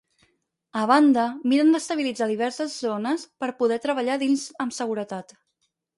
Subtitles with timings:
[0.79, 5.37] A banda, miren d’estabilitzar diverses zones per poder treballar dins amb seguretat.